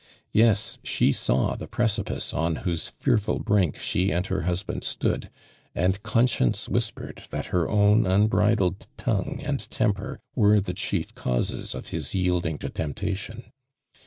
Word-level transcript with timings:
Yes, 0.31 0.79
she 0.83 1.13
saw 1.13 1.55
the 1.55 1.67
precipice 1.67 2.33
on 2.33 2.55
whose 2.65 2.89
fearful 2.89 3.37
brink 3.37 3.75
she 3.77 4.09
and 4.09 4.25
her 4.25 4.41
husband 4.41 4.83
stood, 4.83 5.29
and 5.75 6.01
conscience 6.01 6.67
whispered 6.67 7.21
that 7.29 7.45
her 7.53 7.69
own 7.69 8.07
unbridled 8.07 8.87
tongue 8.97 9.39
and 9.43 9.69
temper 9.69 10.19
were 10.33 10.59
the 10.59 10.73
chief 10.73 11.13
causes 11.13 11.75
of 11.75 11.89
his 11.89 12.15
yielding 12.15 12.57
to 12.57 12.69
temptation. 12.69 13.51